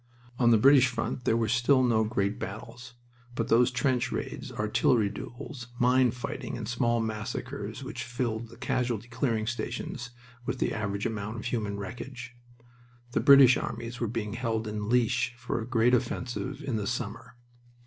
On 0.39 0.49
the 0.49 0.57
British 0.57 0.87
front 0.87 1.25
there 1.25 1.37
were 1.37 1.47
still 1.47 1.83
no 1.83 2.03
great 2.03 2.39
battles, 2.39 2.95
but 3.35 3.49
those 3.49 3.69
trench 3.69 4.11
raids, 4.11 4.51
artillery 4.51 5.09
duels, 5.09 5.67
mine 5.77 6.09
fighting, 6.09 6.57
and 6.57 6.67
small 6.67 6.99
massacres 6.99 7.83
which 7.83 8.03
filled 8.03 8.47
the 8.49 8.57
casualty 8.57 9.07
clearing 9.07 9.45
stations 9.45 10.09
with 10.43 10.57
the 10.57 10.73
average 10.73 11.05
amount 11.05 11.37
of 11.37 11.45
human 11.45 11.77
wreckage. 11.77 12.35
The 13.11 13.19
British 13.19 13.57
armies 13.57 13.99
were 13.99 14.07
being 14.07 14.33
held 14.33 14.67
in 14.67 14.89
leash 14.89 15.35
for 15.37 15.61
a 15.61 15.67
great 15.67 15.93
offensive 15.93 16.63
in 16.63 16.77
the 16.77 16.87
summer. 16.87 17.35